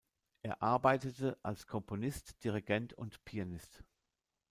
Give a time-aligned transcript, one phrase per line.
[0.41, 3.83] Er arbeitete als Komponist, Dirigent und Pianist.